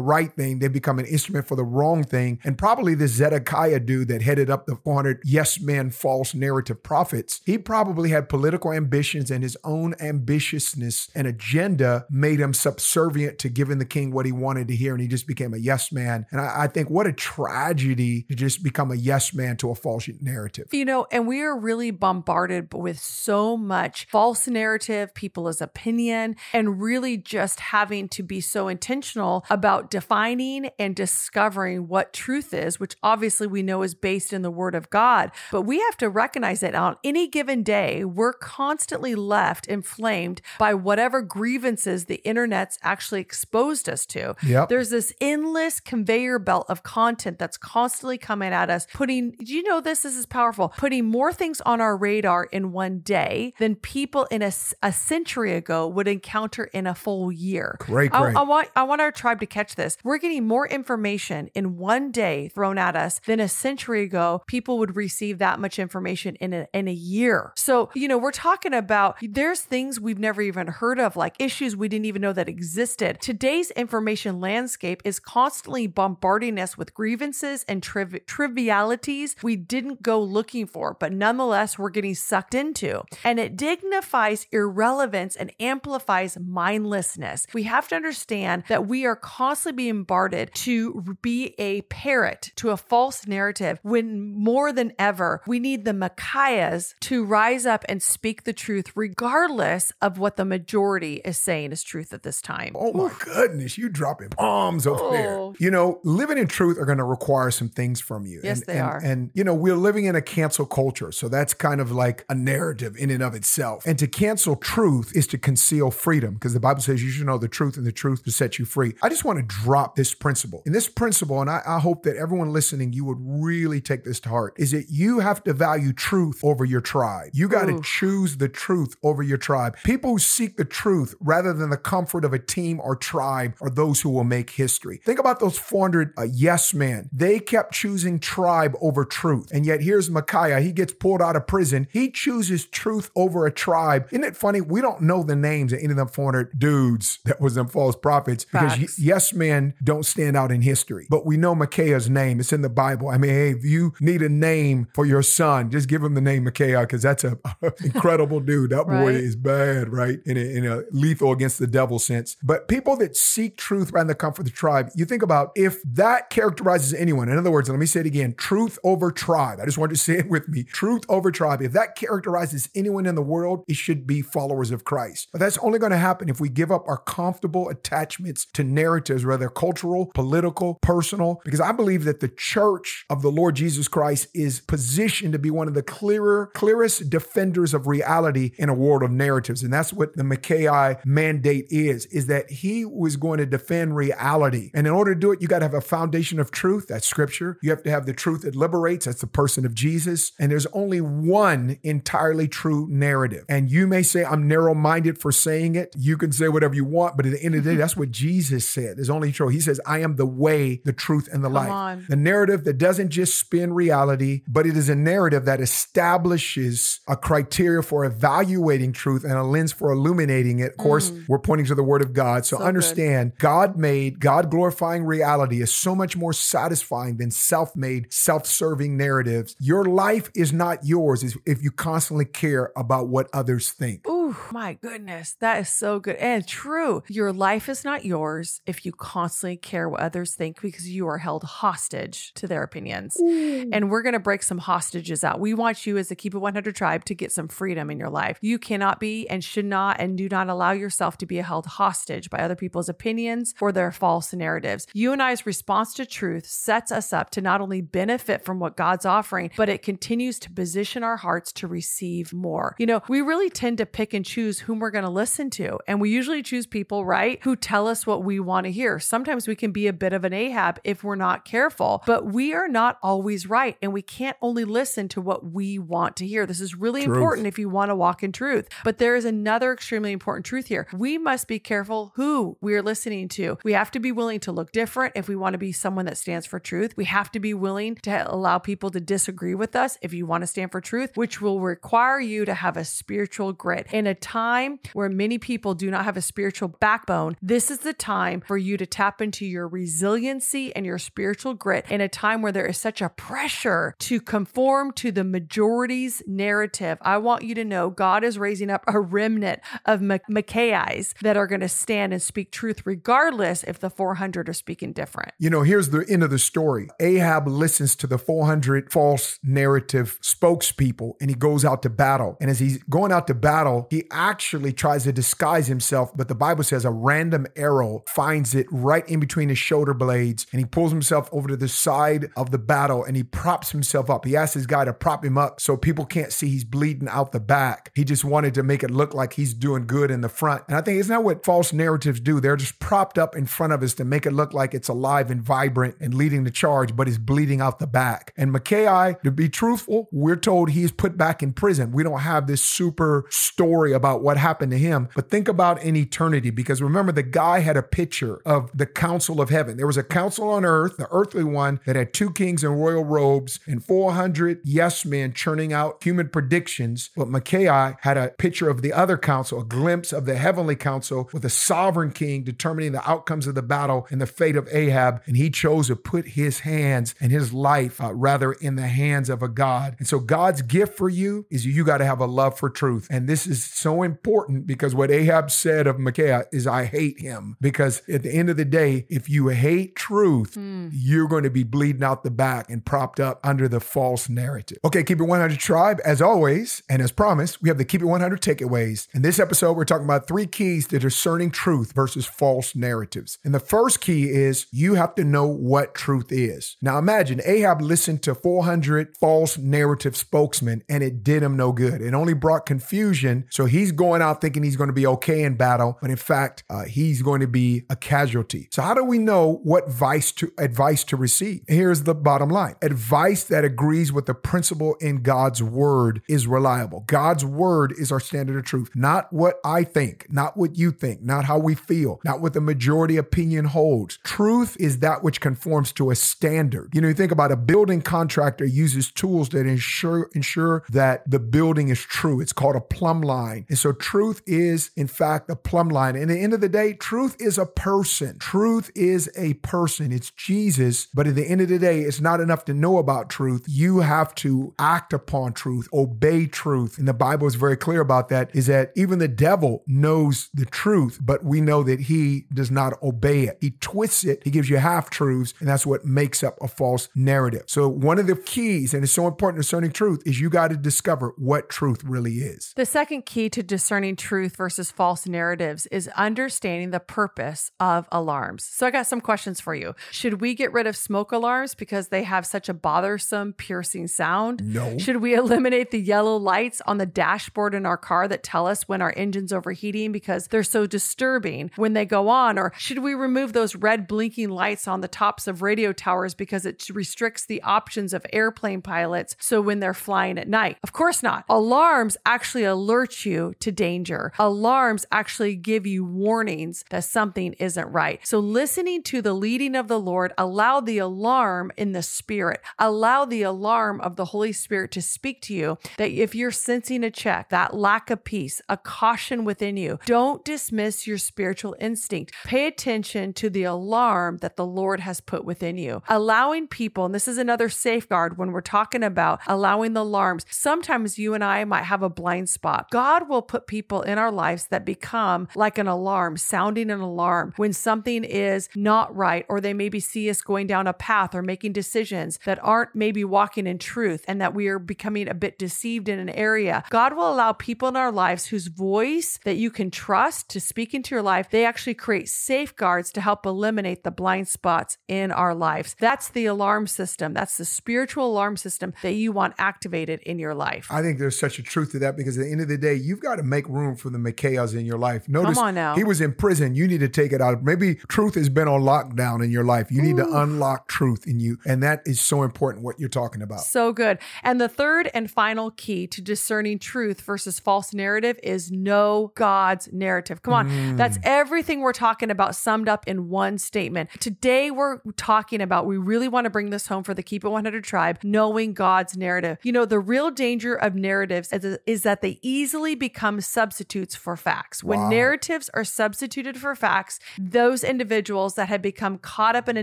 [0.00, 2.38] right thing, they become an instrument for the wrong thing.
[2.44, 7.40] And probably this Zedekiah dude that headed up the 400 yes men false narrative prophets,
[7.44, 13.48] he probably had political ambitions and his own ambitiousness and agenda made him subservient to
[13.48, 14.92] giving the king what he wanted to hear.
[14.92, 16.26] And he just became a yes man.
[16.30, 19.74] And I, I think what a tragedy to just become a yes man to a
[19.74, 20.68] false narrative.
[20.72, 26.80] You know, and we are really bombarded with so much false narrative, people's opinion, and
[26.80, 32.96] really just having to be so intentional about defining and discovering what truth is, which
[33.02, 35.30] obviously we know is based in the word of God.
[35.50, 40.74] But we have to recognize that on any given day, we're constantly left inflamed by
[40.74, 44.34] whatever grievances the internet's actually exposed us to.
[44.42, 44.68] Yep.
[44.68, 49.62] There's this endless conveyor belt of content that's constantly coming at us, putting, do you
[49.62, 50.02] know this?
[50.02, 50.70] This is powerful.
[50.76, 54.52] Putting more things on our radar in one day than people in a,
[54.82, 57.76] a century ago would encounter in a full year.
[57.80, 58.36] Great, great.
[58.36, 59.96] I, I, want, I want our tribe to catch this.
[60.02, 64.78] We're getting more information in one day thrown at us than a century ago people
[64.78, 67.52] would receive that much information in a, in a year.
[67.56, 71.76] So, you know, we're talking about there's things we've never even heard of, like issues
[71.76, 73.18] we didn't even know that existed.
[73.60, 80.18] Today's information landscape is constantly bombarding us with grievances and triv- trivialities we didn't go
[80.18, 83.02] looking for, but nonetheless, we're getting sucked into.
[83.22, 87.46] And it dignifies irrelevance and amplifies mindlessness.
[87.52, 92.70] We have to understand that we are constantly being bombarded to be a parrot to
[92.70, 98.02] a false narrative when more than ever, we need the Micaiahs to rise up and
[98.02, 102.72] speak the truth, regardless of what the majority is saying is truth at this time.
[102.74, 105.12] Oh my goodness, you dropping bombs over oh.
[105.12, 105.52] there.
[105.58, 108.40] You know, living in truth are going to require some things from you.
[108.42, 108.98] Yes, and, they and, are.
[108.98, 111.12] And, you know, we're living in a cancel culture.
[111.12, 113.84] So that's kind of like a narrative in and of itself.
[113.86, 117.38] And to cancel truth is to conceal freedom because the Bible says you should know
[117.38, 118.94] the truth and the truth to set you free.
[119.02, 120.62] I just want to drop this principle.
[120.66, 124.20] And this principle, and I, I hope that everyone listening, you would really take this
[124.20, 127.30] to heart, is that you have to value truth over your tribe.
[127.32, 129.76] You got to choose the truth over your tribe.
[129.84, 133.70] People who seek the truth rather than the comfort of a team or tribe are
[133.70, 135.00] those who will make history.
[135.04, 137.08] Think about those 400 uh, yes men.
[137.12, 139.50] They kept choosing tribe over truth.
[139.52, 140.60] And yet here's Micaiah.
[140.60, 141.88] He gets pulled out of prison.
[141.90, 144.06] He chooses truth over a tribe.
[144.10, 144.60] Isn't it funny?
[144.60, 147.96] We don't know the names of any of them 400 dudes that was them false
[147.96, 151.06] prophets because yes men don't stand out in history.
[151.10, 152.40] But we know Micaiah's name.
[152.40, 153.08] It's in the Bible.
[153.08, 156.20] I mean, hey, if you need a name for your son, just give him the
[156.20, 157.38] name Micaiah because that's a
[157.84, 158.70] incredible dude.
[158.70, 159.14] That boy Right.
[159.14, 160.18] is bad, right?
[160.26, 162.36] In a, in a lethal against the devil sense.
[162.42, 165.82] But people that seek truth rather than comfort for the tribe, you think about if
[165.82, 167.28] that characterizes anyone.
[167.28, 169.58] In other words, let me say it again: truth over tribe.
[169.60, 171.60] I just want you to say it with me: truth over tribe.
[171.60, 175.28] If that characterizes anyone in the world, it should be followers of Christ.
[175.32, 179.26] But that's only going to happen if we give up our comfortable attachments to narratives,
[179.26, 181.40] whether cultural, political, personal.
[181.44, 185.50] Because I believe that the church of the Lord Jesus Christ is positioned to be
[185.50, 189.62] one of the clearer, clearest defenders of reality in a world of narratives.
[189.62, 194.70] And that's what the Micaiah mandate is, is that he was going to defend reality.
[194.74, 196.86] And in order to do it, you got to have a foundation of truth.
[196.88, 197.58] That's scripture.
[197.62, 199.06] You have to have the truth that liberates.
[199.06, 200.32] That's the person of Jesus.
[200.38, 203.44] And there's only one entirely true narrative.
[203.48, 205.94] And you may say, I'm narrow minded for saying it.
[205.96, 208.10] You can say whatever you want, but at the end of the day, that's what
[208.10, 208.96] Jesus said.
[208.96, 209.48] There's only true.
[209.48, 211.70] He says, I am the way, the truth, and the Come life.
[211.70, 212.06] on.
[212.08, 217.16] The narrative that doesn't just spin reality, but it is a narrative that establishes a
[217.16, 220.72] criteria for evaluating truth and a lens for illuminating it.
[220.72, 222.46] Of course, we're pointing to the word of God.
[222.46, 222.60] So, Mm.
[222.60, 222.82] So good.
[223.00, 228.46] Understand God made, God glorifying reality is so much more satisfying than self made, self
[228.46, 229.56] serving narratives.
[229.58, 234.08] Your life is not yours if- you constantly care about what others think.
[234.08, 234.19] Ooh,
[234.52, 235.36] my goodness.
[235.40, 237.02] That is so good and true.
[237.08, 241.18] Your life is not yours if you constantly care what others think because you are
[241.18, 243.16] held hostage to their opinions.
[243.20, 245.40] And we're going to break some hostages out.
[245.40, 248.10] We want you as the Keep It 100 tribe to get some freedom in your
[248.10, 248.38] life.
[248.40, 252.30] You cannot be and should not and do not allow yourself to be held hostage
[252.30, 254.86] by other people's opinions or their false narratives.
[254.92, 258.76] You and I's response to truth sets us up to not only benefit from what
[258.76, 262.76] God's offering, but it continues to position our hearts to receive more.
[262.78, 265.78] You know, we really tend to pick and choose whom we're going to listen to.
[265.86, 268.98] And we usually choose people, right, who tell us what we want to hear.
[268.98, 272.52] Sometimes we can be a bit of an Ahab if we're not careful, but we
[272.52, 273.76] are not always right.
[273.82, 276.46] And we can't only listen to what we want to hear.
[276.46, 277.16] This is really Truth.
[277.16, 278.68] important if you want to walk in truth.
[278.84, 280.86] But there is another extremely important truth here.
[280.92, 283.58] We must be careful who we are listening to.
[283.64, 286.18] We have to be willing to look different if we want to be someone that
[286.18, 286.96] stands for truth.
[286.96, 290.42] We have to be willing to allow people to disagree with us if you want
[290.42, 293.86] to stand for truth, which will require you to have a spiritual grit.
[293.92, 297.94] In a time where many people do not have a spiritual backbone, this is the
[297.94, 302.42] time for you to tap into your resiliency and your spiritual grit in a time
[302.42, 306.98] where there is such a pressure to conform to the majority's narrative.
[307.00, 311.46] I want you to know God is raising up a remnant of Micaiahs that are
[311.46, 315.32] going to stand and speak truth, regardless if the 400 are speaking different.
[315.38, 316.88] You know, here's the end of the story.
[316.98, 322.36] Ahab listens to the 400 false narrative spokespeople and he goes out to battle.
[322.40, 326.34] And as he's going out to battle, he actually tries to disguise himself, but the
[326.34, 330.66] Bible says a random arrow finds it right in between his shoulder blades and he
[330.66, 334.24] pulls himself over to the side of the battle and he props himself up.
[334.24, 337.32] He asks his guy to prop him up so people can't see he's bleeding out
[337.32, 337.90] the back.
[337.94, 340.64] He just wanted to make it look like he's doing good in the front.
[340.68, 342.40] And I think isn't that what false narratives do?
[342.40, 345.30] They're just propped up in front of us to make it look like it's alive
[345.30, 348.32] and vibrant and leading the charge, but it's bleeding out the back.
[348.36, 351.92] And Micaiah, to be truthful, we're told he's put back in prison.
[351.92, 355.96] We don't have this super story about what happened to him, but think about in
[355.96, 359.76] eternity because remember the guy had a picture of the council of heaven.
[359.76, 363.04] There was a council on earth, the earthly one that had two kings in royal
[363.04, 367.10] robes and 400 yes men churning out human predictions.
[367.16, 371.28] But Micaiah had a picture of the other council, a glimpse of the heavenly council
[371.32, 375.22] with a sovereign king determining the outcomes of the battle and the fate of Ahab.
[375.26, 379.28] And he chose to put his hands and his life uh, rather in the hands
[379.28, 379.96] of a God.
[379.98, 383.06] And so God's gift for you is you got to have a love for truth.
[383.10, 387.56] And this is so important because what Ahab said of Micaiah is, I hate him.
[387.60, 390.88] Because at the end of the day, if you hate truth, hmm.
[390.92, 394.78] you're going to be bleeding out the back and propped up under the false narrative.
[394.84, 398.06] Okay, Keep It 100 Tribe, as always, and as promised, we have the Keep It
[398.06, 399.08] 100 takeaways.
[399.14, 403.38] In this episode, we're talking about three keys to discerning truth versus false narratives.
[403.44, 406.76] And the first key is you have to know what truth is.
[406.82, 412.00] Now imagine Ahab listened to 400 false narrative spokesmen and it did him no good.
[412.02, 413.46] It only brought confusion.
[413.50, 416.16] So So he's going out thinking he's going to be okay in battle, but in
[416.16, 418.68] fact, uh, he's going to be a casualty.
[418.72, 421.60] So how do we know what advice to advice to receive?
[421.68, 427.04] Here's the bottom line: advice that agrees with the principle in God's word is reliable.
[427.06, 431.20] God's word is our standard of truth, not what I think, not what you think,
[431.20, 434.18] not how we feel, not what the majority opinion holds.
[434.24, 436.92] Truth is that which conforms to a standard.
[436.94, 441.38] You know, you think about a building contractor uses tools that ensure ensure that the
[441.38, 442.40] building is true.
[442.40, 443.49] It's called a plumb line.
[443.68, 446.16] And so truth is in fact a plumb line.
[446.16, 448.38] And at the end of the day, truth is a person.
[448.38, 450.12] Truth is a person.
[450.12, 453.30] It's Jesus, but at the end of the day, it's not enough to know about
[453.30, 453.64] truth.
[453.68, 456.98] You have to act upon truth, obey truth.
[456.98, 460.66] And the Bible is very clear about that is that even the devil knows the
[460.66, 463.58] truth, but we know that he does not obey it.
[463.60, 464.42] He twists it.
[464.44, 467.64] He gives you half truths, and that's what makes up a false narrative.
[467.66, 470.76] So one of the keys, and it's so important discerning truth, is you got to
[470.76, 472.72] discover what truth really is.
[472.76, 478.64] The second key to discerning truth versus false narratives is understanding the purpose of alarms.
[478.64, 479.94] So I got some questions for you.
[480.10, 484.62] Should we get rid of smoke alarms because they have such a bothersome, piercing sound?
[484.64, 484.98] No.
[484.98, 488.88] Should we eliminate the yellow lights on the dashboard in our car that tell us
[488.88, 492.58] when our engine's overheating because they're so disturbing when they go on?
[492.58, 496.66] Or should we remove those red blinking lights on the tops of radio towers because
[496.66, 500.78] it restricts the options of airplane pilots so when they're flying at night?
[500.82, 501.44] Of course not.
[501.48, 503.29] Alarms actually alert you
[503.60, 504.32] to danger.
[504.38, 508.20] Alarms actually give you warnings that something isn't right.
[508.24, 513.24] So listening to the leading of the Lord, allow the alarm in the spirit, allow
[513.24, 517.10] the alarm of the Holy Spirit to speak to you that if you're sensing a
[517.10, 522.34] check, that lack of peace, a caution within you, don't dismiss your spiritual instinct.
[522.44, 526.02] Pay attention to the alarm that the Lord has put within you.
[526.08, 531.18] Allowing people, and this is another safeguard when we're talking about allowing the alarms, sometimes
[531.18, 532.90] you and I might have a blind spot.
[532.90, 537.52] God will put people in our lives that become like an alarm, sounding an alarm
[537.56, 541.42] when something is not right, or they maybe see us going down a path or
[541.42, 545.58] making decisions that aren't maybe walking in truth and that we are becoming a bit
[545.58, 546.84] deceived in an area.
[546.90, 550.94] God will allow people in our lives whose voice that you can trust to speak
[550.94, 551.50] into your life.
[551.50, 555.96] They actually create safeguards to help eliminate the blind spots in our lives.
[555.98, 557.34] That's the alarm system.
[557.34, 560.86] That's the spiritual alarm system that you want activated in your life.
[560.90, 562.94] I think there's such a truth to that because at the end of the day,
[563.10, 565.28] you've got to make room for the Micaiahs in your life.
[565.28, 565.96] Notice on now.
[565.96, 566.76] he was in prison.
[566.76, 567.64] You need to take it out.
[567.64, 569.90] Maybe truth has been on lockdown in your life.
[569.90, 571.58] You need to unlock truth in you.
[571.66, 573.62] And that is so important what you're talking about.
[573.62, 574.20] So good.
[574.44, 579.92] And the third and final key to discerning truth versus false narrative is know God's
[579.92, 580.42] narrative.
[580.42, 580.70] Come on.
[580.70, 580.96] Mm.
[580.96, 584.10] That's everything we're talking about summed up in one statement.
[584.20, 587.48] Today we're talking about we really want to bring this home for the Keep It
[587.48, 589.58] 100 tribe, knowing God's narrative.
[589.64, 594.36] You know, the real danger of narratives is, is that they easily become substitutes for
[594.36, 594.84] facts.
[594.84, 595.08] When Wow.
[595.08, 599.82] narratives are substituted for facts, those individuals that have become caught up in a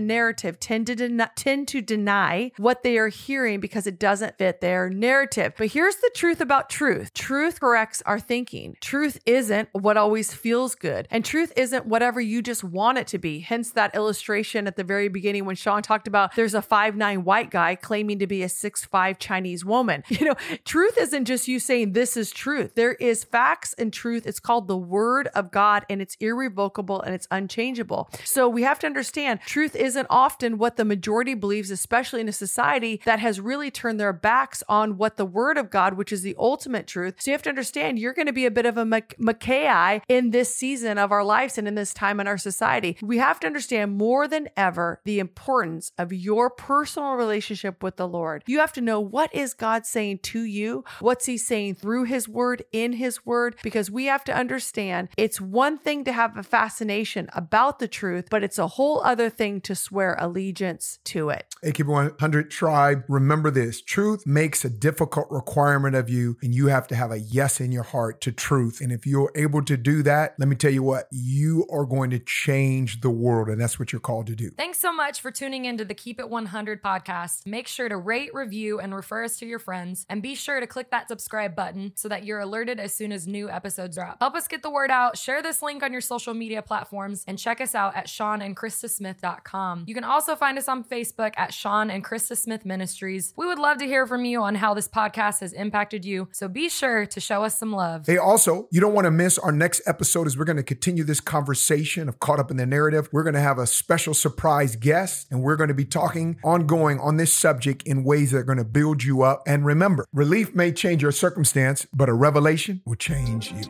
[0.00, 4.60] narrative tend to den- tend to deny what they are hearing because it doesn't fit
[4.62, 5.52] their narrative.
[5.58, 7.12] But here's the truth about truth.
[7.12, 8.76] Truth corrects our thinking.
[8.80, 11.08] Truth isn't what always feels good.
[11.10, 13.40] And truth isn't whatever you just want it to be.
[13.40, 17.24] Hence that illustration at the very beginning when Sean talked about there's a five nine
[17.24, 20.04] white guy claiming to be a six five Chinese woman.
[20.18, 22.74] You know, truth isn't just you saying this is truth.
[22.74, 24.26] There is facts and truth.
[24.26, 28.10] It's called the word of God and it's irrevocable and it's unchangeable.
[28.24, 32.32] So we have to understand truth isn't often what the majority believes, especially in a
[32.32, 36.22] society that has really turned their backs on what the word of God, which is
[36.22, 37.14] the ultimate truth.
[37.18, 40.30] So you have to understand you're going to be a bit of a Micaiah in
[40.30, 42.96] this season of our lives and in this time in our society.
[43.02, 48.08] We have to understand more than ever the importance of your personal relationship with the
[48.08, 48.44] Lord.
[48.46, 50.84] You have to know what is God saying to you?
[51.00, 53.56] What's he saying through his word, in his word?
[53.62, 58.26] Because we have to understand it's one thing to have a fascination about the truth,
[58.30, 61.54] but it's a whole other thing to swear allegiance to it.
[61.62, 66.54] Hey, Keep It 100 tribe, remember this truth makes a difficult requirement of you, and
[66.54, 68.80] you have to have a yes in your heart to truth.
[68.80, 72.10] And if you're able to do that, let me tell you what, you are going
[72.10, 74.50] to change the world, and that's what you're called to do.
[74.56, 77.46] Thanks so much for tuning into the Keep It 100 podcast.
[77.46, 80.06] Make sure to rate, review, and refer us to your friends.
[80.08, 83.26] And be sure to click that subscribe button so that you're alerted as soon as
[83.26, 84.18] new episodes drop.
[84.20, 85.18] Help us get the word out.
[85.18, 89.84] Share this link on your social media platforms and check us out at seanandchristasmith.com.
[89.86, 93.34] You can also find us on Facebook at Sean and Christa Smith Ministries.
[93.36, 96.28] We would love to hear from you on how this podcast has impacted you.
[96.32, 98.06] So be sure to show us some love.
[98.06, 101.04] Hey, also, you don't want to miss our next episode as we're going to continue
[101.04, 103.08] this conversation of Caught Up in the Narrative.
[103.12, 107.00] We're going to have a special surprise guest, and we're going to be talking ongoing
[107.00, 109.42] on this subject in ways that are going to build you up.
[109.46, 113.62] And remember, relief may change your circumstance, but a revelation inspiration will change you.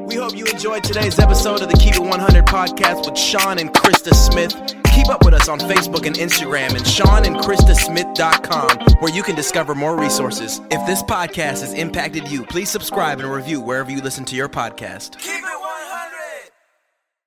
[0.00, 3.70] We hope you enjoyed today's episode of the Keep It 100 podcast with Sean and
[3.70, 4.54] Christa Smith.
[4.94, 9.96] Keep up with us on Facebook and Instagram and SeanandChristaSmith.com, where you can discover more
[9.96, 10.60] resources.
[10.70, 14.48] If this podcast has impacted you, please subscribe and review wherever you listen to your
[14.48, 15.18] podcast.
[15.18, 15.87] Keep it 100.